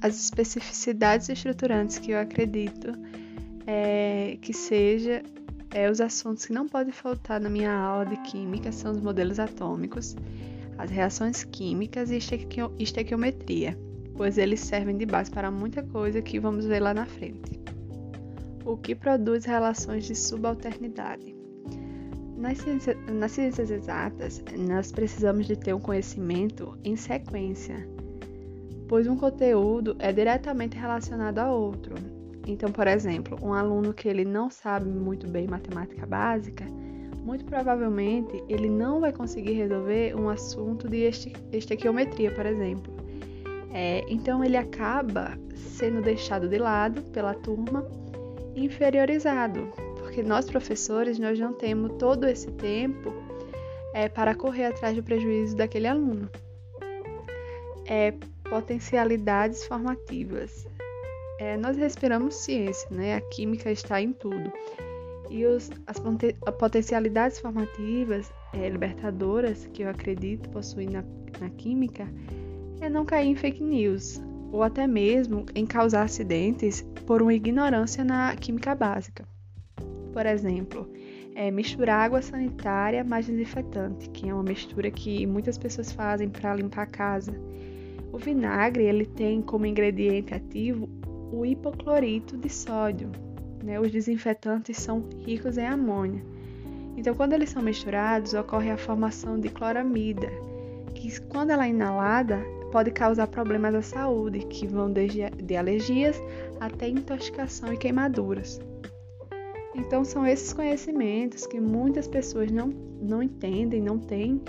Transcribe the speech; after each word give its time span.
as 0.00 0.20
especificidades 0.20 1.28
estruturantes 1.28 1.98
que 1.98 2.12
eu 2.12 2.18
acredito 2.18 2.92
é, 3.66 4.38
que 4.40 4.52
seja 4.52 5.22
é, 5.72 5.90
os 5.90 6.00
assuntos 6.00 6.46
que 6.46 6.52
não 6.52 6.68
podem 6.68 6.92
faltar 6.92 7.40
na 7.40 7.50
minha 7.50 7.72
aula 7.72 8.06
de 8.06 8.16
química 8.22 8.70
são 8.70 8.92
os 8.92 9.00
modelos 9.00 9.38
atômicos, 9.38 10.16
as 10.78 10.90
reações 10.90 11.44
químicas 11.44 12.10
e 12.10 12.18
estequiometria, 12.78 13.76
pois 14.16 14.38
eles 14.38 14.60
servem 14.60 14.96
de 14.96 15.04
base 15.04 15.30
para 15.30 15.50
muita 15.50 15.82
coisa 15.82 16.22
que 16.22 16.38
vamos 16.38 16.64
ver 16.66 16.80
lá 16.80 16.94
na 16.94 17.06
frente. 17.06 17.60
O 18.64 18.76
que 18.76 18.94
produz 18.94 19.44
relações 19.44 20.04
de 20.06 20.14
subalternidade? 20.14 21.34
Nas 22.36 22.58
nas 23.12 23.32
ciências 23.32 23.70
exatas, 23.70 24.42
nós 24.58 24.92
precisamos 24.92 25.46
de 25.46 25.56
ter 25.56 25.74
um 25.74 25.80
conhecimento 25.80 26.78
em 26.84 26.96
sequência, 26.96 27.86
pois 28.88 29.06
um 29.06 29.16
conteúdo 29.16 29.96
é 29.98 30.12
diretamente 30.12 30.76
relacionado 30.76 31.38
a 31.38 31.52
outro. 31.52 31.94
Então, 32.46 32.70
por 32.70 32.86
exemplo, 32.86 33.38
um 33.42 33.52
aluno 33.54 33.94
que 33.94 34.08
ele 34.08 34.24
não 34.24 34.50
sabe 34.50 34.88
muito 34.88 35.26
bem 35.28 35.46
matemática 35.46 36.06
básica, 36.06 36.64
muito 37.24 37.44
provavelmente 37.46 38.44
ele 38.48 38.68
não 38.68 39.00
vai 39.00 39.12
conseguir 39.12 39.52
resolver 39.52 40.14
um 40.14 40.28
assunto 40.28 40.88
de 40.88 41.10
estequiometria, 41.52 42.30
por 42.30 42.44
exemplo. 42.44 42.92
É, 43.72 44.04
então 44.08 44.44
ele 44.44 44.56
acaba 44.56 45.36
sendo 45.56 46.02
deixado 46.02 46.48
de 46.48 46.58
lado 46.58 47.02
pela 47.10 47.34
turma, 47.34 47.84
inferiorizado, 48.54 49.68
porque 49.98 50.22
nós 50.22 50.48
professores 50.48 51.18
nós 51.18 51.38
não 51.40 51.52
temos 51.52 51.92
todo 51.98 52.28
esse 52.28 52.52
tempo 52.52 53.12
é, 53.94 54.08
para 54.08 54.34
correr 54.34 54.66
atrás 54.66 54.94
do 54.94 55.02
prejuízo 55.02 55.56
daquele 55.56 55.88
aluno. 55.88 56.28
É, 57.86 58.14
potencialidades 58.54 59.66
formativas. 59.66 60.64
É, 61.40 61.56
nós 61.56 61.76
respiramos 61.76 62.36
ciência, 62.36 62.88
né? 62.88 63.16
A 63.16 63.20
química 63.20 63.68
está 63.68 64.00
em 64.00 64.12
tudo. 64.12 64.52
E 65.28 65.44
os, 65.44 65.72
as 65.88 66.00
potencialidades 66.56 67.40
formativas 67.40 68.32
é, 68.52 68.68
libertadoras 68.68 69.68
que 69.72 69.82
eu 69.82 69.90
acredito 69.90 70.48
possuir 70.50 70.88
na, 70.88 71.02
na 71.40 71.50
química 71.50 72.06
é 72.80 72.88
não 72.88 73.04
cair 73.04 73.26
em 73.26 73.34
fake 73.34 73.60
news 73.60 74.22
ou 74.52 74.62
até 74.62 74.86
mesmo 74.86 75.44
em 75.52 75.66
causar 75.66 76.02
acidentes 76.02 76.82
por 77.06 77.20
uma 77.22 77.34
ignorância 77.34 78.04
na 78.04 78.36
química 78.36 78.72
básica. 78.72 79.26
Por 80.12 80.26
exemplo, 80.26 80.88
é 81.34 81.50
misturar 81.50 82.04
água 82.04 82.22
sanitária 82.22 83.02
mais 83.02 83.26
desinfetante, 83.26 84.08
que 84.10 84.28
é 84.28 84.32
uma 84.32 84.44
mistura 84.44 84.92
que 84.92 85.26
muitas 85.26 85.58
pessoas 85.58 85.90
fazem 85.90 86.28
para 86.28 86.54
limpar 86.54 86.82
a 86.82 86.86
casa. 86.86 87.34
O 88.14 88.16
vinagre 88.16 88.84
ele 88.84 89.04
tem 89.04 89.42
como 89.42 89.66
ingrediente 89.66 90.32
ativo 90.32 90.88
o 91.32 91.44
hipoclorito 91.44 92.36
de 92.36 92.48
sódio. 92.48 93.10
Né? 93.60 93.80
Os 93.80 93.90
desinfetantes 93.90 94.76
são 94.76 95.02
ricos 95.26 95.58
em 95.58 95.66
amônia. 95.66 96.24
Então, 96.96 97.12
quando 97.12 97.32
eles 97.32 97.50
são 97.50 97.60
misturados, 97.60 98.32
ocorre 98.32 98.70
a 98.70 98.76
formação 98.76 99.40
de 99.40 99.48
cloramida, 99.48 100.28
que 100.94 101.20
quando 101.22 101.50
ela 101.50 101.66
é 101.66 101.70
inalada, 101.70 102.38
pode 102.70 102.92
causar 102.92 103.26
problemas 103.26 103.74
à 103.74 103.82
saúde, 103.82 104.46
que 104.46 104.64
vão 104.64 104.92
desde 104.92 105.28
de 105.30 105.56
alergias 105.56 106.16
até 106.60 106.88
intoxicação 106.88 107.72
e 107.72 107.76
queimaduras. 107.76 108.60
Então, 109.74 110.04
são 110.04 110.24
esses 110.24 110.52
conhecimentos 110.52 111.48
que 111.48 111.58
muitas 111.58 112.06
pessoas 112.06 112.48
não, 112.52 112.68
não 113.02 113.20
entendem, 113.20 113.82
não 113.82 113.98
têm 113.98 114.40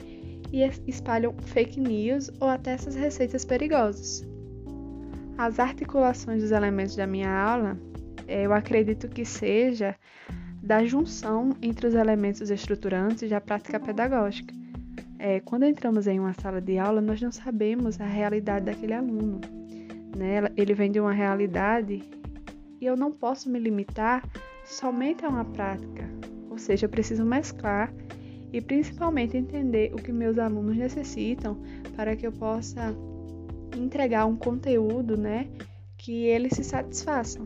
e 0.52 0.64
espalham 0.88 1.34
fake 1.42 1.80
news 1.80 2.32
ou 2.40 2.48
até 2.48 2.72
essas 2.72 2.96
receitas 2.96 3.44
perigosas. 3.46 4.26
As 5.38 5.60
articulações 5.60 6.42
dos 6.42 6.52
elementos 6.52 6.96
da 6.96 7.06
minha 7.06 7.30
aula, 7.30 7.78
eu 8.28 8.54
acredito 8.54 9.08
que 9.08 9.26
seja 9.26 9.95
da 10.61 10.84
junção 10.84 11.52
entre 11.61 11.88
os 11.88 11.94
elementos 11.94 12.50
estruturantes 12.50 13.30
da 13.30 13.42
prática 13.42 13.80
pedagógica. 13.80 14.54
É, 15.20 15.39
quando 15.39 15.64
entramos 15.64 16.08
em 16.08 16.20
uma 16.20 16.34
sala 16.34 16.60
de 16.60 16.78
aula, 16.78 17.02
nós 17.02 17.22
não 17.22 17.32
sabemos 17.32 18.00
a 18.00 18.05
realidade 18.05 18.66
daquele 18.66 18.94
aluno. 18.94 19.42
Né? 20.17 20.50
Ele 20.55 20.73
vem 20.73 20.92
de 20.92 21.00
uma 21.00 21.11
realidade 21.11 22.04
e 22.80 22.86
eu 22.86 22.95
não 22.95 23.11
posso 23.11 23.50
me 23.50 23.60
limitar 23.60 24.23
somente 24.66 25.26
a 25.26 25.30
uma 25.30 25.45
prática, 25.45 26.10
ou 26.50 26.58
seja, 26.58 26.86
eu 26.86 26.89
preciso 26.89 27.23
mesclar 27.23 27.94
e 28.52 28.61
principalmente 28.61 29.38
entender 29.38 29.94
o 29.94 29.98
que 29.98 30.11
meus 30.11 30.38
alunos 30.38 30.78
necessitam 30.78 31.58
para 31.95 32.16
que 32.16 32.26
eu 32.26 32.32
possa 32.32 32.95
entregar 33.76 34.26
um 34.26 34.36
conteúdo, 34.36 35.17
né, 35.17 35.48
que 35.98 36.26
eles 36.26 36.54
se 36.54 36.64
satisfaçam. 36.64 37.45